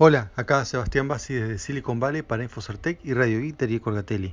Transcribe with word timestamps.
Hola, 0.00 0.30
acá 0.36 0.64
Sebastián 0.64 1.08
Bassi 1.08 1.34
desde 1.34 1.58
Silicon 1.58 1.98
Valley 1.98 2.22
para 2.22 2.44
Infocertec 2.44 3.00
y 3.04 3.14
Radio 3.14 3.40
Guitar 3.40 3.68
y 3.68 3.80
Colgatelli. 3.80 4.32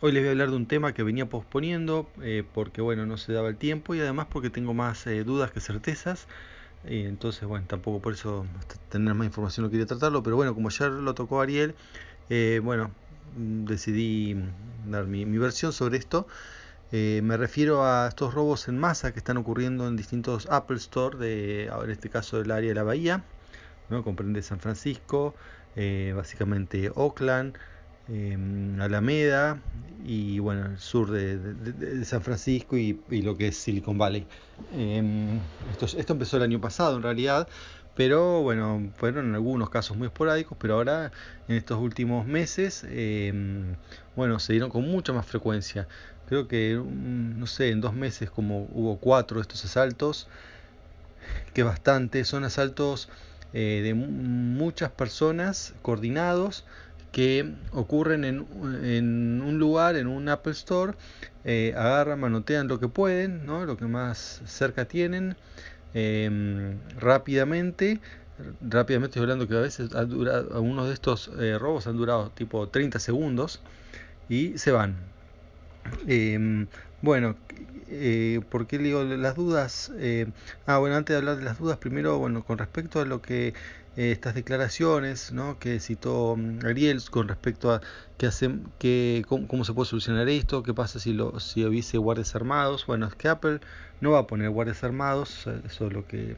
Hoy 0.00 0.12
les 0.12 0.22
voy 0.22 0.28
a 0.28 0.30
hablar 0.30 0.48
de 0.48 0.56
un 0.56 0.64
tema 0.64 0.94
que 0.94 1.02
venía 1.02 1.28
posponiendo 1.28 2.08
eh, 2.22 2.42
porque 2.54 2.80
bueno, 2.80 3.04
no 3.04 3.18
se 3.18 3.34
daba 3.34 3.50
el 3.50 3.58
tiempo 3.58 3.94
y 3.94 4.00
además 4.00 4.28
porque 4.30 4.48
tengo 4.48 4.72
más 4.72 5.06
eh, 5.06 5.24
dudas 5.24 5.50
que 5.50 5.60
certezas. 5.60 6.26
Eh, 6.86 7.04
entonces, 7.06 7.46
bueno, 7.46 7.66
tampoco 7.68 8.00
por 8.00 8.14
eso 8.14 8.46
tener 8.88 9.12
más 9.12 9.26
información 9.26 9.66
no 9.66 9.70
quería 9.70 9.84
tratarlo, 9.84 10.22
pero 10.22 10.36
bueno, 10.36 10.54
como 10.54 10.68
ayer 10.68 10.90
lo 10.90 11.14
tocó 11.14 11.42
Ariel, 11.42 11.74
bueno, 12.62 12.92
mm, 13.36 13.66
decidí 13.66 14.42
dar 14.86 15.04
mi, 15.04 15.26
versión 15.36 15.74
sobre 15.74 15.98
esto. 15.98 16.26
me 16.90 17.36
refiero 17.36 17.84
a 17.84 18.08
estos 18.08 18.32
robos 18.32 18.68
en 18.68 18.78
masa 18.78 19.12
que 19.12 19.18
están 19.18 19.36
ocurriendo 19.36 19.86
en 19.86 19.96
distintos 19.96 20.48
Apple 20.50 20.78
Store, 20.78 21.18
de, 21.18 21.64
en 21.66 21.90
este 21.90 22.08
caso 22.08 22.38
del 22.38 22.50
área 22.52 22.70
de 22.70 22.74
la 22.74 22.84
Bahía 22.84 23.22
comprende 24.02 24.42
San 24.42 24.60
Francisco, 24.60 25.34
eh, 25.76 26.12
básicamente 26.16 26.90
Oakland, 26.94 27.56
em, 28.08 28.80
Alameda 28.80 29.60
y 30.04 30.38
bueno, 30.38 30.66
el 30.66 30.78
sur 30.78 31.10
de, 31.10 32.04
San 32.04 32.22
Francisco 32.22 32.76
y, 32.76 32.98
lo 33.22 33.36
que 33.36 33.48
es 33.48 33.56
Silicon 33.56 33.98
Valley. 33.98 34.26
Em, 34.72 35.38
esto, 35.70 35.86
esto 35.96 36.12
empezó 36.12 36.36
el 36.38 36.42
año 36.44 36.60
pasado 36.60 36.96
en 36.96 37.02
realidad, 37.02 37.48
pero 37.94 38.42
bueno, 38.42 38.90
fueron 38.96 39.26
en 39.28 39.34
algunos 39.34 39.68
casos 39.70 39.96
muy 39.96 40.06
esporádicos, 40.06 40.56
pero 40.58 40.74
ahora 40.74 41.12
en 41.48 41.56
estos 41.56 41.78
últimos 41.78 42.26
meses, 42.26 42.84
em, 42.88 43.76
bueno, 44.16 44.38
se 44.38 44.54
dieron 44.54 44.70
con 44.70 44.82
mucha 44.82 45.12
más 45.12 45.26
frecuencia. 45.26 45.86
Creo 46.26 46.48
que, 46.48 46.76
mm, 46.76 47.38
no 47.38 47.46
sé, 47.46 47.70
en 47.70 47.80
dos 47.80 47.94
meses 47.94 48.30
como 48.30 48.66
hubo 48.72 48.98
cuatro 48.98 49.36
de 49.38 49.42
estos 49.42 49.64
asaltos, 49.64 50.28
que 51.54 51.62
bastante, 51.62 52.24
son 52.24 52.44
asaltos 52.44 53.08
eh, 53.52 53.80
de 53.82 53.94
muchas 53.94 54.90
personas 54.90 55.74
coordinados 55.82 56.64
que 57.12 57.54
ocurren 57.72 58.24
en, 58.24 58.40
un 58.40 59.58
lugar, 59.58 59.96
en 59.96 60.06
un 60.06 60.28
Apple 60.30 60.52
Store, 60.52 60.94
eh, 61.44 61.74
agarran, 61.76 62.18
manotean 62.18 62.68
lo 62.68 62.80
que 62.80 62.88
pueden, 62.88 63.44
¿no? 63.44 63.66
lo 63.66 63.76
que 63.76 63.84
más 63.84 64.40
cerca 64.46 64.86
tienen, 64.86 65.36
em, 65.92 66.78
rápidamente, 66.98 68.00
rápidamente 68.62 69.10
estoy 69.10 69.22
hablando 69.22 69.46
que 69.46 69.56
a 69.56 69.60
veces 69.60 69.94
ha 69.94 70.04
durado, 70.04 70.54
algunos 70.54 70.88
de 70.88 70.94
estos 70.94 71.30
eh, 71.38 71.58
robos 71.58 71.86
han 71.86 71.98
durado 71.98 72.30
tipo 72.30 72.68
30 72.68 72.98
segundos 72.98 73.60
y 74.30 74.56
se 74.56 74.72
van. 74.72 74.96
Em, 76.06 76.68
bueno, 77.00 77.36
eh, 77.88 78.40
¿por 78.50 78.66
qué 78.66 78.78
digo 78.78 79.04
las 79.04 79.36
dudas? 79.36 79.92
Eh, 79.98 80.26
ah, 80.66 80.78
bueno, 80.78 80.96
antes 80.96 81.14
de 81.14 81.18
hablar 81.18 81.36
de 81.36 81.44
las 81.44 81.58
dudas, 81.58 81.78
primero, 81.78 82.18
bueno, 82.18 82.44
con 82.44 82.58
respecto 82.58 83.00
a 83.00 83.04
lo 83.04 83.20
que 83.22 83.48
eh, 83.96 84.12
estas 84.12 84.34
declaraciones, 84.34 85.32
¿no? 85.32 85.58
Que 85.58 85.78
citó 85.80 86.36
mm, 86.36 86.64
Ariel 86.64 87.02
con 87.10 87.28
respecto 87.28 87.72
a 87.72 87.80
qué 88.18 88.26
hacen, 88.26 88.64
qué, 88.78 89.24
cómo, 89.28 89.64
se 89.64 89.74
puede 89.74 89.88
solucionar 89.88 90.28
esto, 90.28 90.62
qué 90.62 90.74
pasa 90.74 90.98
si 90.98 91.12
lo, 91.12 91.38
si 91.40 91.64
hubiese 91.64 91.98
guardias 91.98 92.34
armados. 92.34 92.86
Bueno, 92.86 93.06
es 93.06 93.14
que 93.14 93.28
Apple 93.28 93.60
no 94.00 94.12
va 94.12 94.20
a 94.20 94.26
poner 94.26 94.50
guardias 94.50 94.82
armados, 94.84 95.46
eso 95.66 95.86
es 95.86 95.92
lo 95.92 96.06
que 96.06 96.36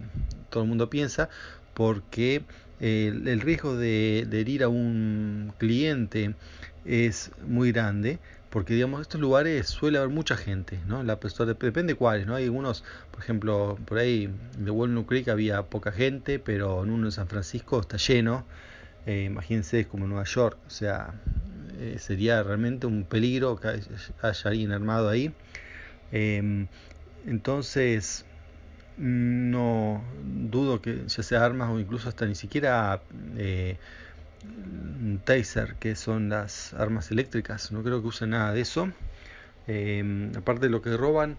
todo 0.51 0.65
el 0.65 0.69
mundo 0.69 0.91
piensa, 0.91 1.29
porque 1.75 2.45
el, 2.81 3.41
riesgo 3.41 3.77
de 3.77 4.21
herir 4.33 4.65
a 4.65 4.69
un 4.69 5.53
cliente 5.59 6.35
es 6.85 7.31
muy 7.47 7.73
grande 7.73 8.19
porque 8.55 8.73
digamos 8.73 9.01
estos 9.01 9.21
lugares 9.21 9.67
suele 9.67 9.99
haber 9.99 10.11
mucha 10.11 10.37
gente, 10.37 10.79
¿no? 10.87 11.03
La 11.03 11.19
persona 11.19 11.55
depende 11.55 11.97
cuáles, 11.97 12.29
¿no? 12.29 12.37
Hay 12.37 12.45
algunos, 12.45 12.85
por 13.11 13.21
ejemplo, 13.21 13.77
por 13.85 13.99
ahí 13.99 14.33
de 14.57 14.71
Walnut 14.71 15.09
Creek 15.09 15.27
había 15.27 15.63
poca 15.65 15.91
gente, 15.91 16.39
pero 16.39 16.85
en 16.85 16.91
uno 16.91 17.09
en 17.09 17.11
San 17.11 17.27
Francisco 17.27 17.81
está 17.81 17.97
lleno. 17.97 18.47
Eh, 19.07 19.25
imagínense 19.25 19.81
es 19.81 19.89
como 19.89 20.07
Nueva 20.07 20.23
York, 20.23 20.57
o 20.69 20.71
sea, 20.71 21.15
eh, 21.81 21.97
sería 21.99 22.45
realmente 22.45 22.87
un 22.87 23.03
peligro 23.03 23.57
que 23.57 23.81
haya 24.23 24.49
alguien 24.49 24.71
armado 24.71 25.09
ahí. 25.09 25.35
Em, 26.13 26.69
entonces, 27.27 28.25
no 28.97 30.05
dudo 30.23 30.81
que 30.81 31.09
ya 31.09 31.23
sea 31.25 31.45
armas 31.45 31.71
o 31.71 31.81
incluso 31.81 32.09
hasta 32.09 32.25
ni 32.25 32.37
siquiera 32.37 33.03
eh, 33.37 33.79
taser, 35.25 35.75
que 35.77 35.97
son 35.97 36.29
las 36.29 36.75
armas 36.75 37.11
eléctricas. 37.11 37.73
No 37.73 37.83
creo 37.83 38.01
que 38.03 38.09
usen 38.09 38.31
nada 38.31 38.53
de 38.53 38.61
eso. 38.61 38.91
Em, 39.67 40.33
aparte 40.37 40.67
de 40.67 40.71
lo 40.71 40.83
que 40.83 40.97
roban 40.97 41.37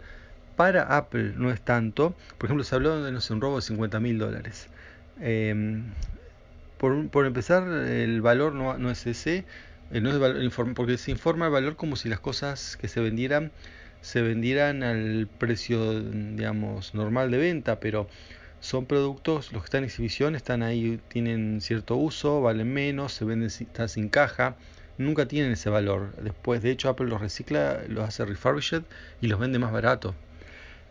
para 0.55 0.97
Apple 0.97 1.33
no 1.35 1.51
es 1.51 1.61
tanto. 1.61 2.15
Por 2.37 2.47
ejemplo, 2.47 2.63
se 2.63 2.75
habló 2.75 3.03
de 3.03 3.11
un 3.11 3.41
robo 3.41 3.57
de 3.57 3.61
50 3.61 3.99
mil 3.99 4.17
dólares. 4.17 4.67
Em, 5.19 5.83
por, 6.77 7.25
empezar, 7.25 7.63
el 7.67 8.21
valor 8.21 8.53
no, 8.53 8.91
es 8.91 9.07
ese. 9.07 9.45
Eh, 9.91 10.01
no 10.01 10.11
es 10.11 10.53
porque 10.75 10.97
se 10.97 11.11
informa 11.11 11.45
el 11.45 11.51
valor 11.51 11.75
como 11.75 11.95
si 11.95 12.09
las 12.09 12.19
cosas 12.19 12.77
que 12.77 12.87
se 12.87 13.01
vendieran 13.01 13.51
se 14.05 14.21
vendieran 14.21 14.83
al 14.83 15.27
precio, 15.39 15.99
digamos, 15.99 16.93
normal 16.93 17.31
de 17.31 17.39
venta, 17.39 17.79
pero 17.79 18.07
son 18.65 18.87
productos, 18.87 19.53
los 19.53 19.61
que 19.61 19.65
están 19.65 19.79
en 19.83 19.85
exhibición 19.85 20.35
están 20.35 20.63
ahí, 20.63 20.99
tienen 21.07 21.61
cierto 21.61 21.95
uso, 21.97 22.41
valen 22.41 22.73
menos, 22.73 23.13
se 23.13 23.23
venden 23.23 23.47
están 23.47 23.87
sin 23.89 24.09
caja, 24.09 24.55
nunca 24.97 25.27
tienen 25.27 25.51
ese 25.51 25.69
valor. 25.69 26.15
Después, 26.23 26.63
de 26.63 26.71
hecho, 26.71 26.89
Apple 26.89 27.05
los 27.05 27.21
recicla, 27.21 27.83
los 27.87 28.03
hace 28.07 28.25
refurbished 28.25 28.81
y 29.21 29.27
los 29.27 29.39
vende 29.39 29.59
más 29.59 29.71
barato. 29.71 30.15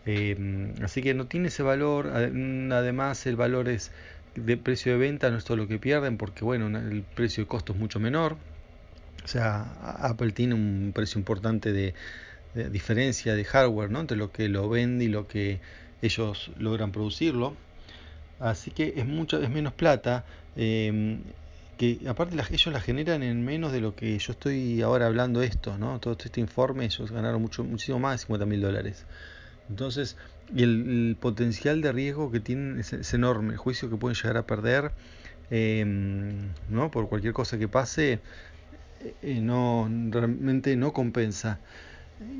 Eh, 0.06 0.72
así 0.82 1.02
que 1.02 1.14
no 1.14 1.26
tiene 1.26 1.48
ese 1.48 1.64
valor. 1.64 2.06
Además, 2.14 3.26
el 3.26 3.34
valor 3.34 3.68
es 3.68 3.90
de 4.36 4.56
precio 4.56 4.92
de 4.92 4.98
venta, 4.98 5.30
no 5.30 5.38
es 5.38 5.44
todo 5.44 5.56
lo 5.56 5.66
que 5.66 5.80
pierden, 5.80 6.16
porque 6.16 6.44
bueno, 6.44 6.68
el 6.78 7.02
precio 7.02 7.42
de 7.42 7.48
costo 7.48 7.72
es 7.72 7.78
mucho 7.80 7.98
menor. 7.98 8.36
O 9.24 9.28
sea, 9.28 9.62
Apple 9.98 10.30
tiene 10.30 10.54
un 10.54 10.92
precio 10.94 11.18
importante 11.18 11.72
de, 11.72 11.94
de 12.54 12.70
diferencia 12.70 13.34
de 13.34 13.44
hardware, 13.44 13.90
¿no? 13.90 14.00
Entre 14.00 14.16
lo 14.16 14.30
que 14.30 14.48
lo 14.48 14.68
vende 14.68 15.06
y 15.06 15.08
lo 15.08 15.26
que 15.26 15.60
ellos 16.02 16.50
logran 16.58 16.92
producirlo. 16.92 17.54
Así 18.40 18.70
que 18.70 18.94
es 18.96 19.06
mucho, 19.06 19.40
es 19.40 19.50
menos 19.50 19.72
plata. 19.72 20.24
Em, 20.56 21.20
que 21.76 22.00
aparte 22.08 22.36
ellos 22.50 22.72
la 22.72 22.80
generan 22.80 23.22
en 23.22 23.44
menos 23.44 23.72
de 23.72 23.80
lo 23.80 23.96
que 23.96 24.18
yo 24.18 24.32
estoy 24.32 24.80
ahora 24.82 25.06
hablando 25.06 25.42
esto, 25.42 25.76
¿no? 25.76 25.98
Todo 25.98 26.16
este 26.18 26.40
informe, 26.40 26.84
ellos 26.84 27.10
ganaron 27.10 27.42
mucho, 27.42 27.64
muchísimo 27.64 27.98
más 27.98 28.12
de 28.12 28.18
50 28.26 28.46
mil 28.46 28.60
dólares. 28.60 29.04
Entonces, 29.68 30.16
y 30.54 30.62
el, 30.62 31.16
potencial 31.20 31.80
de 31.80 31.92
riesgo 31.92 32.30
que 32.30 32.40
tienen 32.40 32.78
es, 32.78 33.14
enorme, 33.14 33.54
el 33.54 33.58
juicio 33.58 33.90
que 33.90 33.96
pueden 33.96 34.14
llegar 34.14 34.36
a 34.36 34.46
perder, 34.46 34.92
em, 35.50 36.50
¿no? 36.68 36.90
Por 36.90 37.08
cualquier 37.08 37.32
cosa 37.32 37.58
que 37.58 37.68
pase, 37.68 38.20
eh, 39.22 39.40
no, 39.40 39.88
realmente 40.10 40.76
no 40.76 40.92
compensa. 40.92 41.58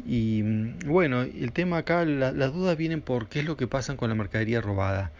Y 0.06 0.42
bueno, 0.86 1.22
el 1.22 1.52
tema 1.52 1.78
acá, 1.78 2.04
las 2.04 2.52
dudas 2.52 2.76
vienen 2.76 3.00
por 3.00 3.28
qué 3.28 3.40
es 3.40 3.44
lo 3.46 3.56
que 3.56 3.66
pasa 3.66 3.96
con 3.96 4.08
la 4.10 4.14
mercadería 4.14 4.60
robada, 4.60 5.12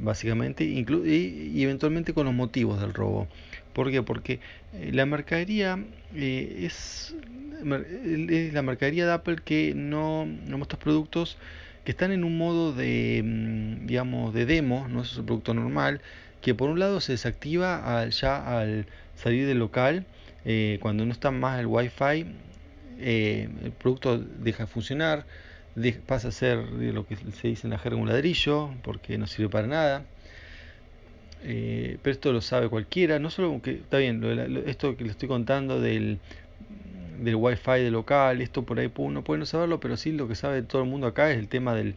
básicamente, 0.00 0.64
y, 0.64 1.62
eventualmente 1.62 2.14
con 2.14 2.26
los 2.26 2.34
motivos 2.34 2.80
del 2.80 2.94
robo. 2.94 3.28
¿Por 3.72 3.90
qué? 3.90 4.02
Porque 4.02 4.40
eh, 4.74 4.90
la 4.92 5.06
mercadería 5.06 5.78
eh, 6.14 6.62
es, 6.66 7.14
la 7.62 8.62
mercadería 8.62 9.06
de 9.06 9.12
Apple 9.12 9.36
que 9.44 9.74
no, 9.74 10.26
estos 10.62 10.78
productos 10.78 11.36
que 11.84 11.92
están 11.92 12.12
en 12.12 12.24
un 12.24 12.36
modo 12.38 12.72
de, 12.72 13.22
mm, 13.24 13.86
digamos, 13.86 14.34
de 14.34 14.46
demo, 14.46 14.88
no 14.88 15.02
es 15.02 15.16
un 15.18 15.26
producto 15.26 15.54
normal, 15.54 16.00
que 16.40 16.54
por 16.54 16.70
un 16.70 16.78
lado 16.78 17.00
se 17.00 17.12
desactiva 17.12 18.08
ya 18.08 18.58
al 18.58 18.86
salir 19.16 19.46
del 19.46 19.58
local, 19.58 20.06
eh, 20.44 20.78
cuando 20.80 21.04
no 21.04 21.12
está 21.12 21.30
más 21.30 21.60
el 21.60 21.66
wifi 21.66 22.26
eh, 23.00 23.48
el 23.64 23.72
producto 23.72 24.18
deja 24.18 24.64
de 24.64 24.66
funcionar, 24.66 25.24
pasa 26.06 26.28
a 26.28 26.32
ser 26.32 26.58
lo 26.58 27.06
que 27.06 27.16
se 27.16 27.48
dice 27.48 27.66
en 27.66 27.70
la 27.70 27.78
jerga 27.78 27.98
un 27.98 28.08
ladrillo, 28.08 28.70
porque 28.82 29.18
no 29.18 29.26
sirve 29.26 29.48
para 29.48 29.66
nada. 29.66 30.04
Eh, 31.42 31.98
pero 32.02 32.12
esto 32.12 32.32
lo 32.32 32.40
sabe 32.42 32.68
cualquiera, 32.68 33.18
no 33.18 33.30
solo 33.30 33.62
que 33.62 33.72
está 33.72 33.98
bien, 33.98 34.22
esto 34.66 34.96
que 34.96 35.04
le 35.04 35.10
estoy 35.10 35.26
contando 35.28 35.80
del, 35.80 36.18
del 37.18 37.34
wifi 37.34 37.80
de 37.82 37.90
local, 37.90 38.42
esto 38.42 38.64
por 38.64 38.78
ahí 38.78 38.92
uno 38.96 39.24
puede 39.24 39.38
no 39.40 39.46
saberlo, 39.46 39.80
pero 39.80 39.96
sí 39.96 40.12
lo 40.12 40.28
que 40.28 40.34
sabe 40.34 40.62
todo 40.62 40.82
el 40.82 40.88
mundo 40.88 41.06
acá 41.06 41.30
es 41.30 41.38
el 41.38 41.48
tema 41.48 41.74
del 41.74 41.96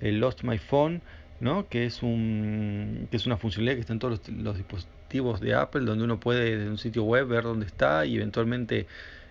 Lost 0.00 0.42
My 0.42 0.58
Phone, 0.58 1.02
¿no? 1.38 1.68
que, 1.68 1.86
es 1.86 2.02
un, 2.02 3.06
que 3.10 3.16
es 3.16 3.26
una 3.26 3.36
funcionalidad 3.36 3.76
que 3.76 3.80
está 3.80 3.92
en 3.92 4.00
todos 4.00 4.20
los, 4.28 4.36
los 4.36 4.56
dispositivos 4.56 5.40
de 5.40 5.54
Apple, 5.54 5.82
donde 5.82 6.02
uno 6.02 6.18
puede 6.18 6.56
desde 6.56 6.70
un 6.70 6.78
sitio 6.78 7.04
web 7.04 7.28
ver 7.28 7.44
dónde 7.44 7.66
está 7.66 8.04
y 8.06 8.16
eventualmente 8.16 8.86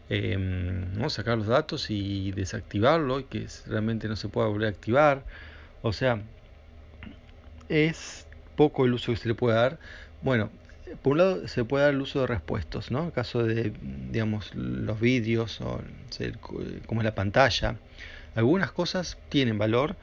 Em, 0.09 1.09
sacar 1.09 1.37
los 1.37 1.47
datos 1.47 1.89
y 1.89 2.31
desactivarlo 2.31 3.19
y 3.19 3.23
que 3.25 3.45
realmente 3.67 4.07
no 4.07 4.15
se 4.15 4.27
pueda 4.27 4.47
volver 4.47 4.67
a 4.67 4.71
activar. 4.71 5.23
O 5.81 5.93
sea, 5.93 6.21
es 7.69 8.27
poco 8.55 8.85
el 8.85 8.93
uso 8.93 9.11
que 9.11 9.17
se 9.17 9.27
le 9.27 9.35
puede 9.35 9.55
dar. 9.55 9.79
Bueno, 10.21 10.49
por 11.03 11.13
un 11.13 11.17
lado 11.19 11.47
se 11.47 11.63
puede 11.63 11.85
dar 11.85 11.93
el 11.93 12.01
uso 12.01 12.21
de 12.21 12.27
respuestos, 12.27 12.91
¿no? 12.91 13.05
En 13.05 13.11
caso 13.11 13.43
de, 13.43 13.71
digamos, 14.11 14.53
los 14.55 14.99
vídeos 14.99 15.61
o 15.61 15.81
como 16.87 17.01
es 17.01 17.05
la 17.05 17.15
pantalla. 17.15 17.77
Algunas 18.35 18.71
cosas 18.71 19.17
tienen 19.29 19.57
valor, 19.57 19.95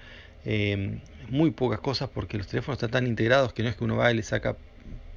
em, 0.45 1.01
muy 1.29 1.51
pocas 1.51 1.81
cosas 1.81 2.09
porque 2.11 2.39
los 2.39 2.47
teléfonos 2.47 2.77
están 2.77 2.91
tan 2.91 3.07
integrados 3.07 3.53
que 3.53 3.63
no 3.63 3.69
es 3.69 3.77
que 3.77 3.85
uno 3.85 3.97
va 3.97 4.13
y 4.13 4.15
le 4.17 4.23
saca 4.23 4.57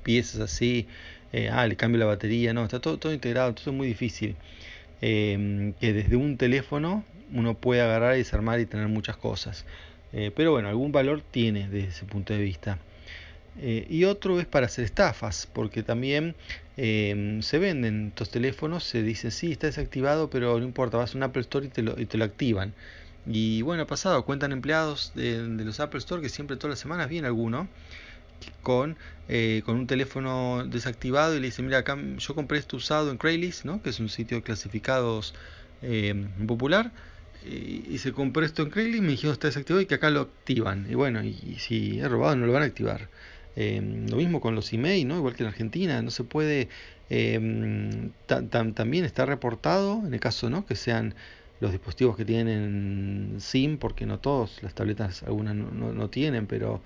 piezas 0.03 0.41
así, 0.41 0.87
eh, 1.33 1.49
ah, 1.51 1.67
le 1.67 1.75
cambio 1.75 1.99
la 1.99 2.05
batería, 2.05 2.53
no, 2.53 2.63
está 2.63 2.79
todo, 2.79 2.97
todo 2.97 3.13
integrado, 3.13 3.49
entonces 3.49 3.67
es 3.67 3.77
muy 3.77 3.87
difícil. 3.87 4.35
Em, 5.01 5.73
que 5.73 5.93
desde 5.93 6.17
un 6.17 6.37
teléfono 6.37 7.05
uno 7.31 7.53
puede 7.53 7.81
agarrar 7.81 8.15
y 8.15 8.19
desarmar 8.19 8.59
y 8.59 8.65
tener 8.65 8.87
muchas 8.87 9.15
cosas. 9.17 9.65
Eh, 10.11 10.31
pero 10.35 10.51
bueno, 10.51 10.67
algún 10.67 10.91
valor 10.91 11.21
tiene 11.21 11.69
desde 11.69 11.89
ese 11.89 12.05
punto 12.05 12.33
de 12.33 12.39
vista. 12.39 12.79
Eh, 13.61 13.85
y 13.89 14.05
otro 14.05 14.39
es 14.39 14.45
para 14.45 14.65
hacer 14.67 14.85
estafas, 14.85 15.47
porque 15.51 15.83
también 15.83 16.35
em, 16.77 17.41
se 17.41 17.59
venden 17.59 18.07
estos 18.09 18.29
teléfonos, 18.29 18.83
se 18.83 19.03
dice, 19.03 19.31
sí, 19.31 19.51
está 19.51 19.67
desactivado, 19.67 20.29
pero 20.29 20.59
no 20.59 20.65
importa, 20.65 20.97
vas 20.97 21.13
a 21.13 21.17
un 21.17 21.23
Apple 21.23 21.41
Store 21.41 21.65
y 21.65 21.69
te 21.69 22.17
lo, 22.17 22.23
activan. 22.23 22.73
Y 23.27 23.61
bueno, 23.61 23.83
ha 23.83 23.87
pasado, 23.87 24.25
cuentan 24.25 24.51
empleados 24.51 25.11
de, 25.15 25.47
de, 25.47 25.65
los 25.65 25.79
Apple 25.79 25.99
Store 25.99 26.21
que 26.21 26.29
siempre 26.29 26.57
todas 26.57 26.71
las 26.71 26.79
semanas 26.79 27.09
viene 27.09 27.27
alguno 27.27 27.67
con, 28.61 28.97
eh, 29.27 29.61
con 29.65 29.75
un 29.75 29.87
teléfono 29.87 30.65
desactivado 30.65 31.35
y 31.35 31.39
le 31.39 31.47
dice, 31.47 31.61
mira, 31.61 31.79
acá 31.79 31.97
yo 32.17 32.35
compré 32.35 32.57
esto 32.57 32.77
usado 32.77 33.11
en 33.11 33.17
Craigslist, 33.17 33.65
¿no? 33.65 33.81
que 33.81 33.89
es 33.89 33.99
un 33.99 34.09
sitio 34.09 34.37
de 34.37 34.43
clasificados 34.43 35.33
eh, 35.81 36.27
popular, 36.47 36.91
y, 37.45 37.97
se 37.99 38.11
compró 38.11 38.43
esto 38.45 38.63
en 38.63 38.69
Craigslist, 38.69 39.03
me 39.03 39.11
dijeron 39.11 39.33
está 39.33 39.47
desactivado 39.47 39.81
y 39.81 39.85
que 39.85 39.95
acá 39.95 40.09
lo 40.09 40.21
activan. 40.21 40.87
Y 40.89 40.95
bueno, 40.95 41.23
y, 41.23 41.55
si 41.59 41.99
es 41.99 42.09
robado 42.09 42.35
no 42.35 42.45
lo 42.45 42.53
van 42.53 42.63
a 42.63 42.65
activar. 42.65 43.09
Eh, 43.55 43.81
lo 44.09 44.17
mismo 44.17 44.41
con 44.41 44.55
los 44.55 44.71
emails, 44.73 45.05
¿no? 45.05 45.17
igual 45.17 45.35
que 45.35 45.43
en 45.43 45.49
Argentina, 45.49 46.01
no 46.01 46.11
se 46.11 46.23
puede, 46.23 46.69
eh, 47.09 48.09
también 48.27 49.05
está 49.05 49.25
reportado, 49.25 50.01
en 50.05 50.13
el 50.13 50.19
caso 50.19 50.49
¿no? 50.49 50.65
que 50.65 50.75
sean 50.75 51.15
los 51.59 51.71
dispositivos 51.71 52.15
que 52.15 52.25
tienen 52.25 53.37
SIM, 53.39 53.77
porque 53.77 54.05
no 54.05 54.19
todos, 54.19 54.61
las 54.63 54.73
tabletas 54.73 55.23
algunas 55.23 55.55
no, 55.55 55.71
no, 55.71 56.09
tienen, 56.09 56.47
pero 56.47 56.81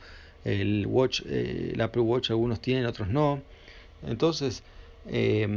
el 0.46 0.86
Watch, 0.88 1.22
eh, 1.26 1.72
el 1.74 1.82
Apple 1.82 2.02
Watch 2.02 2.32
algunos 2.32 2.62
tienen, 2.62 2.86
otros 2.86 3.10
no. 3.10 3.42
Entonces, 4.06 4.64
eh, 5.08 5.48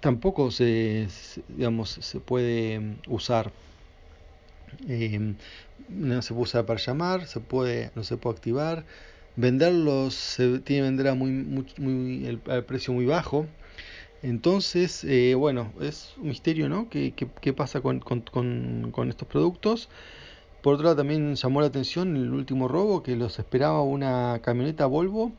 tampoco 0.00 0.50
se, 0.50 1.08
digamos, 1.48 1.90
se 1.90 2.20
puede 2.20 2.96
usar 3.08 3.52
eh, 4.88 5.34
no 5.88 6.22
se 6.22 6.34
puede 6.34 6.42
usar 6.44 6.66
para 6.66 6.80
llamar, 6.80 7.26
se 7.26 7.40
puede, 7.40 7.90
no 7.94 8.04
se 8.04 8.16
puede 8.16 8.36
activar. 8.36 8.84
Venderlos 9.36 10.14
se 10.14 10.60
tiene 10.60 10.82
que 10.82 10.82
vender 10.82 11.08
a 11.08 11.14
muy, 11.14 11.30
muy, 11.78 12.26
el, 12.26 12.40
al 12.48 12.64
precio 12.64 12.92
muy 12.94 13.06
bajo. 13.06 13.46
Entonces, 14.22 15.04
eh, 15.04 15.34
bueno, 15.34 15.72
es 15.80 16.14
un 16.18 16.28
misterio, 16.28 16.68
¿no? 16.68 16.88
¿Qué, 16.88 17.12
qué, 17.14 17.28
qué 17.40 17.52
pasa 17.52 17.80
con, 17.82 18.00
con, 18.00 18.22
con, 18.22 18.90
con, 18.92 19.10
estos 19.10 19.28
productos? 19.28 19.88
Por 20.64 20.76
otro 20.76 20.84
lado, 20.84 20.96
también 20.96 21.34
llamó 21.34 21.60
la 21.60 21.66
atención 21.66 22.16
el 22.16 22.32
último 22.32 22.68
robo, 22.68 23.02
que 23.02 23.16
los 23.16 23.38
esperaba 23.38 23.82
una 23.82 24.40
camioneta 24.40 24.86
Volvo, 24.86 25.30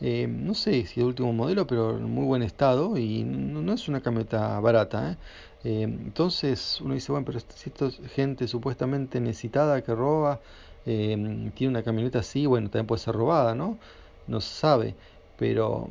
eh, 0.00 0.26
no 0.26 0.54
sé 0.54 0.86
si 0.86 1.00
el 1.00 1.08
último 1.08 1.30
modelo, 1.34 1.66
pero 1.66 1.98
en 1.98 2.04
muy 2.04 2.24
buen 2.24 2.42
estado, 2.42 2.96
y 2.96 3.22
no, 3.22 3.70
es 3.70 3.86
una 3.88 4.00
camioneta 4.00 4.58
barata, 4.60 5.10
¿eh? 5.12 5.16
Eh, 5.64 5.82
entonces 5.82 6.80
uno 6.80 6.94
dice, 6.94 7.12
bueno, 7.12 7.26
pero 7.26 7.38
si 7.40 7.68
esto 7.68 7.88
es 7.88 8.00
gente 8.14 8.48
supuestamente 8.48 9.20
necesitada 9.20 9.82
que 9.82 9.94
roba, 9.94 10.40
tiene 10.86 11.52
una 11.68 11.82
camioneta 11.82 12.20
así, 12.20 12.46
bueno, 12.46 12.70
también 12.70 12.86
puede 12.86 13.02
ser 13.02 13.14
robada, 13.14 13.54
¿no? 13.54 13.76
No 14.26 14.40
se 14.40 14.54
sabe, 14.58 14.94
pero 15.36 15.90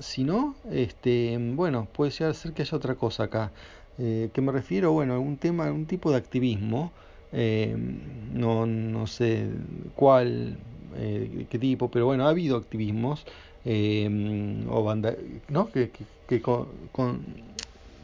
si 0.00 0.24
no, 0.24 0.54
este, 0.70 1.38
bueno, 1.54 1.88
puede 1.94 2.10
llegar 2.10 2.32
a 2.32 2.34
ser 2.34 2.52
que 2.52 2.60
haya 2.60 2.76
otra 2.76 2.94
cosa 2.94 3.22
acá. 3.22 3.52
¿Qué 3.96 4.40
me 4.42 4.52
refiero? 4.52 4.92
Bueno, 4.92 5.14
algún 5.14 5.38
tema, 5.38 5.64
algún 5.64 5.86
tipo 5.86 6.10
de 6.10 6.18
activismo, 6.18 6.92
eh, 7.32 7.76
no, 8.32 8.66
no 8.66 9.06
sé 9.06 9.48
cuál, 9.94 10.56
eh, 10.96 11.46
qué 11.50 11.58
tipo, 11.58 11.90
pero 11.90 12.06
bueno, 12.06 12.26
ha 12.26 12.30
habido 12.30 12.56
activismos 12.56 13.24
eh, 13.64 14.64
o 14.68 14.82
banda, 14.82 15.14
¿no? 15.48 15.70
que, 15.70 15.90
que, 15.90 16.04
que 16.26 16.40
con, 16.40 16.68
con 16.92 17.20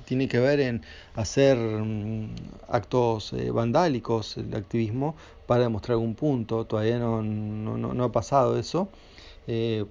tiene 0.04 0.28
que 0.28 0.38
ver 0.38 0.60
en 0.60 0.82
hacer 1.14 1.56
mm, 1.56 2.34
actos 2.68 3.32
eh, 3.32 3.50
vandálicos, 3.50 4.36
el 4.36 4.54
activismo, 4.54 5.16
para 5.46 5.62
demostrar 5.62 5.94
algún 5.94 6.14
punto. 6.14 6.66
Todavía 6.66 6.98
no, 6.98 7.22
no, 7.22 7.76
no 7.76 8.04
ha 8.04 8.12
pasado 8.12 8.58
eso. 8.58 8.88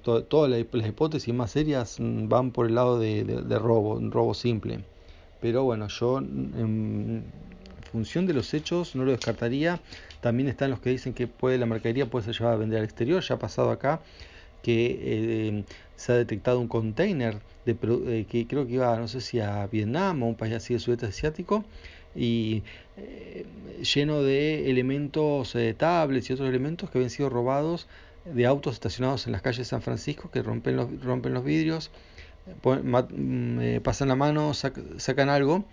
To, 0.03 0.23
todas 0.23 0.49
las 0.49 0.87
hipótesis 0.87 1.33
más 1.33 1.51
serias 1.51 1.99
mm, 1.99 2.27
van 2.27 2.51
por 2.51 2.67
el 2.67 2.75
lado 2.75 2.99
de, 2.99 3.23
de, 3.23 3.59
robo, 3.59 3.99
robo 4.09 4.33
simple. 4.33 4.79
Pero 5.41 5.63
bueno, 5.63 5.87
yo 5.87 6.19
en 6.19 7.23
función 7.93 8.25
de 8.25 8.33
los 8.33 8.53
hechos 8.53 8.95
no 8.95 9.05
lo 9.05 9.11
descartaría. 9.11 9.79
También 10.19 10.49
están 10.49 10.69
los 10.69 10.81
que 10.81 10.89
dicen 10.89 11.13
que 11.13 11.27
puede 11.27 11.57
la 11.57 11.65
mercadería 11.65 12.07
puede 12.07 12.25
ser 12.25 12.35
llevada 12.35 12.55
a 12.55 12.59
vender 12.59 12.79
al 12.79 12.85
exterior. 12.85 13.23
Ya 13.23 13.35
ha 13.35 13.39
pasado 13.39 13.71
acá 13.71 14.01
que 14.61 14.99
eh, 15.01 15.63
se 15.95 16.11
ha 16.11 16.15
detectado 16.15 16.59
un 16.59 16.67
container 16.67 17.37
de, 17.65 17.77
eh, 17.81 18.25
que 18.29 18.47
creo 18.47 18.67
que 18.67 18.73
iba, 18.73 18.97
no 18.97 19.07
sé 19.07 19.21
si 19.21 19.39
a 19.39 19.67
Vietnam 19.67 20.23
o 20.23 20.27
un 20.27 20.35
país 20.35 20.53
así 20.53 20.73
del 20.73 20.81
sudeste 20.81 21.05
asiático, 21.07 21.63
y 22.15 22.63
eh, 22.97 23.45
lleno 23.95 24.21
de 24.21 24.69
elementos, 24.69 25.55
eh, 25.55 25.73
tablets 25.73 26.29
y 26.29 26.33
otros 26.33 26.49
elementos 26.49 26.89
que 26.89 26.97
habían 26.97 27.09
sido 27.09 27.29
robados 27.29 27.87
de 28.25 28.45
autos 28.45 28.75
estacionados 28.75 29.25
en 29.25 29.33
las 29.33 29.41
calles 29.41 29.59
de 29.59 29.65
San 29.65 29.81
Francisco 29.81 30.29
que 30.31 30.41
rompen 30.41 30.77
los, 30.77 31.03
rompen 31.03 31.33
los 31.33 31.43
vidrios, 31.43 31.91
mm, 32.63 33.59
eh, 33.61 33.81
pasan 33.83 34.07
la 34.07 34.15
mano, 34.15 34.53
sac, 34.53 34.77
sacan 34.97 35.29
algo 35.29 35.65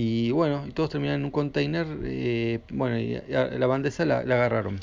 y 0.00 0.30
bueno, 0.30 0.64
y 0.68 0.70
todos 0.70 0.90
terminan 0.90 1.16
en 1.16 1.24
un 1.24 1.32
container, 1.32 1.86
eh, 2.04 2.60
bueno, 2.70 2.98
y 3.00 3.20
la 3.28 3.66
bandesa 3.66 4.04
la, 4.04 4.18
agarraron. 4.18 4.78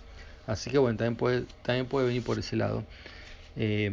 Así 0.45 0.69
que 0.69 0.77
bueno, 0.77 0.97
también 0.97 1.15
puede, 1.15 1.45
también 1.63 1.85
puede 1.85 2.07
venir 2.07 2.21
por 2.23 2.37
ese 2.37 2.57
lado. 2.57 2.83
Eh, 3.55 3.89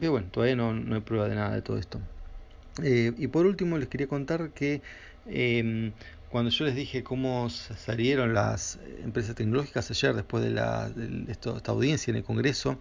que 0.00 0.08
bueno, 0.08 0.28
todavía 0.30 0.54
no, 0.54 0.72
no, 0.72 0.94
hay 0.94 1.00
prueba 1.00 1.28
de 1.28 1.34
nada 1.34 1.56
de 1.56 1.62
todo 1.62 1.76
esto. 1.76 2.00
Eh, 2.84 3.12
y 3.18 3.26
por 3.26 3.46
último 3.46 3.78
les 3.78 3.88
quería 3.88 4.06
contar 4.06 4.50
que 4.50 4.80
eh, 5.26 5.92
cuando 6.30 6.50
yo 6.52 6.64
les 6.64 6.76
dije 6.76 7.02
cómo 7.02 7.50
salieron 7.50 8.32
las 8.32 8.78
empresas 9.02 9.34
tecnológicas 9.34 9.90
ayer 9.90 10.14
después 10.14 10.44
de, 10.44 10.50
la, 10.50 10.88
esta 11.28 11.72
audiencia 11.72 12.12
en 12.12 12.18
el 12.18 12.22
Congreso, 12.22 12.78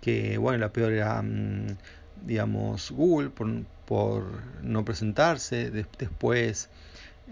que 0.00 0.38
bueno, 0.38 0.58
la 0.58 0.72
peor 0.72 0.92
era, 0.92 1.20
mm, 1.20 1.76
digamos, 2.24 2.90
Google 2.90 3.28
por, 3.28 3.48
por 3.84 4.24
no 4.62 4.82
presentarse, 4.86 5.70
de, 5.70 5.84
después 5.98 6.70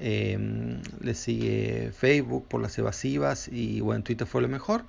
eh, 0.00 0.78
le 1.00 1.14
sigue 1.14 1.92
Facebook 1.92 2.46
por 2.48 2.60
las 2.60 2.76
evasivas 2.78 3.48
y 3.48 3.80
bueno, 3.80 4.02
Twitter 4.04 4.26
fue 4.26 4.42
lo 4.42 4.48
mejor 4.48 4.84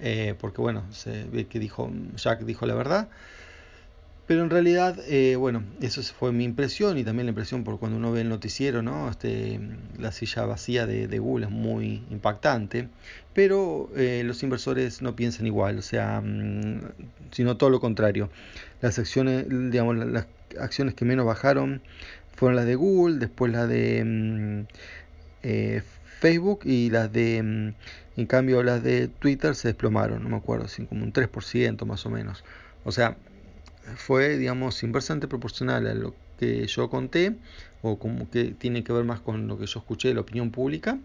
eh, 0.00 0.34
porque 0.40 0.60
bueno, 0.60 0.84
se 0.92 1.24
ve 1.24 1.46
que 1.46 1.58
dijo, 1.58 1.90
Jack 2.16 2.40
dijo 2.40 2.66
la 2.66 2.74
verdad. 2.74 3.08
Pero 4.26 4.42
en 4.42 4.48
realidad, 4.48 4.98
eh, 5.06 5.36
bueno, 5.36 5.64
eso 5.82 6.02
fue 6.02 6.32
mi 6.32 6.44
impresión 6.44 6.96
y 6.96 7.04
también 7.04 7.26
la 7.26 7.30
impresión 7.30 7.62
por 7.62 7.78
cuando 7.78 7.98
uno 7.98 8.10
ve 8.10 8.22
el 8.22 8.30
noticiero, 8.30 8.82
¿no? 8.82 9.10
Este, 9.10 9.60
la 9.98 10.12
silla 10.12 10.46
vacía 10.46 10.86
de, 10.86 11.08
de 11.08 11.18
Google 11.18 11.44
es 11.46 11.52
muy 11.52 12.02
impactante, 12.10 12.88
pero 13.34 13.90
eh, 13.94 14.22
los 14.24 14.42
inversores 14.42 15.02
no 15.02 15.14
piensan 15.14 15.46
igual, 15.46 15.76
o 15.78 15.82
sea, 15.82 16.22
mmm, 16.22 16.80
sino 17.32 17.58
todo 17.58 17.68
lo 17.68 17.80
contrario. 17.80 18.30
Las 18.80 18.98
acciones, 18.98 19.46
digamos, 19.48 19.96
las 19.96 20.26
acciones 20.58 20.94
que 20.94 21.04
menos 21.04 21.26
bajaron 21.26 21.82
fueron 22.36 22.56
las 22.56 22.66
de 22.66 22.74
Google, 22.74 23.18
después 23.18 23.52
las 23.52 23.68
de 23.68 24.02
mmm, 24.04 24.66
eh, 25.42 25.82
Facebook 26.20 26.60
y 26.64 26.90
las 26.90 27.12
de, 27.12 27.42
mmm, 27.42 27.74
en 28.16 28.26
cambio 28.26 28.62
las 28.62 28.82
de 28.82 29.08
Twitter 29.08 29.54
se 29.54 29.68
desplomaron, 29.68 30.22
no 30.22 30.28
me 30.28 30.36
acuerdo, 30.36 30.66
así 30.66 30.86
como 30.86 31.04
un 31.04 31.12
3% 31.12 31.84
más 31.84 32.06
o 32.06 32.10
menos. 32.10 32.44
O 32.84 32.92
sea, 32.92 33.16
fue, 33.96 34.38
digamos, 34.38 34.82
inversamente 34.82 35.28
proporcional 35.28 35.86
a 35.86 35.94
lo 35.94 36.14
que 36.38 36.66
yo 36.66 36.88
conté, 36.88 37.36
o 37.82 37.98
como 37.98 38.30
que 38.30 38.44
tiene 38.46 38.82
que 38.82 38.92
ver 38.92 39.04
más 39.04 39.20
con 39.20 39.46
lo 39.46 39.58
que 39.58 39.66
yo 39.66 39.80
escuché 39.80 40.08
de 40.08 40.14
la 40.14 40.20
opinión 40.22 40.50
pública 40.50 40.98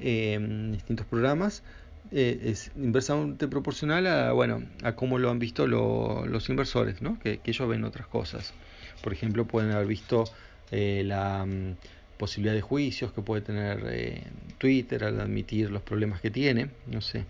eh, 0.00 0.34
en 0.34 0.72
distintos 0.72 1.06
programas. 1.06 1.62
Eh, 2.10 2.40
es 2.44 2.72
inversamente 2.74 3.48
proporcional 3.48 4.06
a, 4.06 4.32
bueno, 4.32 4.62
a 4.82 4.92
cómo 4.92 5.18
lo 5.18 5.30
han 5.30 5.38
visto 5.38 5.66
lo, 5.66 6.24
los 6.26 6.48
inversores, 6.48 7.02
¿no? 7.02 7.18
que, 7.18 7.40
ellos 7.44 7.68
ven 7.68 7.84
otras 7.84 8.06
cosas. 8.06 8.54
Por 9.02 9.12
ejemplo, 9.12 9.46
pueden 9.46 9.72
haber 9.72 9.86
visto 9.86 10.24
eh, 10.70 11.02
la 11.04 11.42
um, 11.44 11.74
posibilidad 12.16 12.54
de 12.54 12.62
juicios 12.62 13.12
que 13.12 13.20
puede 13.20 13.42
tener 13.42 13.84
eh, 13.90 14.22
Twitter 14.56 15.04
al 15.04 15.20
admitir 15.20 15.70
los 15.70 15.82
problemas 15.82 16.20
que 16.20 16.30
tiene, 16.30 16.70
no 16.86 17.02
sé. 17.02 17.26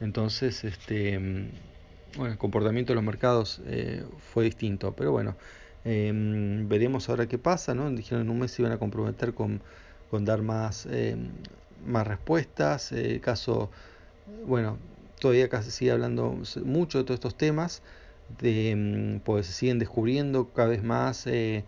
Entonces, 0.00 0.62
este 0.64 1.18
bueno, 2.16 2.32
el 2.32 2.38
comportamiento 2.38 2.92
de 2.92 2.94
los 2.96 3.04
mercados 3.04 3.60
fue 4.32 4.44
distinto, 4.44 4.94
pero 4.94 5.12
bueno, 5.12 5.36
eh, 5.84 6.10
veremos 6.66 7.08
ahora 7.08 7.26
qué 7.26 7.38
pasa, 7.38 7.74
¿no? 7.74 7.90
Dijeron 7.90 8.22
en 8.22 8.30
un 8.30 8.38
mes 8.38 8.52
se 8.52 8.62
iban 8.62 8.72
a 8.72 8.78
comprometer 8.78 9.34
con, 9.34 9.60
con 10.10 10.24
dar 10.24 10.42
más, 10.42 10.88
más 11.84 12.06
respuestas, 12.06 12.94
caso, 13.20 13.70
bueno, 14.46 14.78
todavía 15.20 15.48
casi 15.48 15.70
sigue 15.70 15.90
hablando 15.90 16.38
mucho 16.64 16.98
de 16.98 17.04
todos 17.04 17.16
estos 17.16 17.36
temas, 17.36 17.82
de, 18.40 19.20
pues 19.24 19.46
se 19.46 19.52
siguen 19.52 19.78
descubriendo 19.78 20.48
cada 20.52 20.68
vez 20.68 20.82
más 20.82 21.26
eh, 21.26 21.64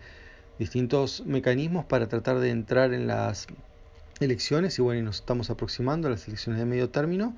distintos 0.58 1.24
mecanismos 1.26 1.84
para 1.86 2.08
tratar 2.08 2.38
de 2.38 2.50
entrar 2.50 2.92
en 2.92 3.06
las 3.06 3.46
elecciones 4.20 4.78
y 4.78 4.82
bueno, 4.82 5.00
y 5.00 5.04
nos 5.04 5.16
estamos 5.16 5.50
aproximando 5.50 6.08
a 6.08 6.10
las 6.10 6.28
elecciones 6.28 6.60
de 6.60 6.66
medio 6.66 6.90
término, 6.90 7.34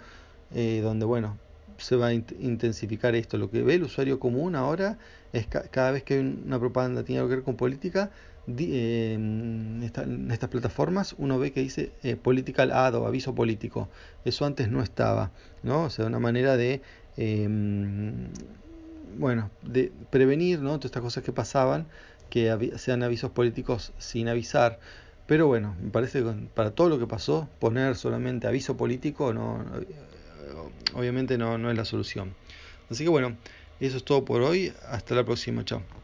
eh, 0.54 0.80
donde 0.82 1.06
bueno, 1.06 1.38
se 1.78 1.96
va 1.96 2.08
a 2.08 2.12
intensificar 2.12 3.14
esto. 3.14 3.38
Lo 3.38 3.50
que 3.50 3.62
ve 3.62 3.74
el 3.74 3.84
usuario 3.84 4.18
común 4.18 4.56
ahora 4.56 4.98
es 5.32 5.46
cada 5.46 5.90
vez 5.92 6.02
que 6.02 6.20
una 6.20 6.58
propaganda 6.58 7.04
tiene 7.04 7.20
algo 7.20 7.30
que 7.30 7.36
ver 7.36 7.44
con 7.44 7.56
política, 7.56 8.10
eh, 8.48 9.12
en, 9.14 9.82
estas 9.82 10.50
plataformas 10.50 11.14
uno 11.18 11.38
ve 11.38 11.52
que 11.52 11.60
dice 11.60 11.92
eh, 12.02 12.16
political 12.16 12.72
ad 12.72 12.94
o 12.94 13.06
aviso 13.06 13.34
político. 13.34 13.88
Eso 14.24 14.44
antes 14.44 14.68
no 14.68 14.82
estaba, 14.82 15.30
¿no? 15.62 15.84
O 15.84 15.90
sea, 15.90 16.06
una 16.06 16.18
manera 16.18 16.56
de, 16.56 16.82
em, 17.16 18.28
bueno, 19.18 19.50
de 19.62 19.92
prevenir, 20.10 20.60
¿no? 20.60 20.70
Todas 20.78 20.86
estas 20.86 21.02
cosas 21.02 21.24
que 21.24 21.32
pasaban, 21.32 21.86
que 22.30 22.72
sean 22.78 23.02
avisos 23.02 23.30
políticos 23.30 23.92
sin 23.98 24.28
avisar. 24.28 24.80
Pero 25.26 25.46
bueno, 25.46 25.76
me 25.80 25.90
parece 25.90 26.22
que 26.22 26.32
para 26.54 26.72
todo 26.72 26.88
lo 26.88 26.98
que 26.98 27.06
pasó, 27.06 27.48
poner 27.60 27.96
solamente 27.96 28.46
aviso 28.46 28.76
político 28.76 29.32
no, 29.32 29.64
obviamente 30.94 31.38
no, 31.38 31.58
no 31.58 31.70
es 31.70 31.76
la 31.76 31.84
solución. 31.84 32.34
Así 32.90 33.04
que 33.04 33.10
bueno, 33.10 33.36
eso 33.80 33.96
es 33.96 34.04
todo 34.04 34.24
por 34.24 34.42
hoy. 34.42 34.72
Hasta 34.88 35.14
la 35.14 35.24
próxima. 35.24 35.64
Chao. 35.64 36.01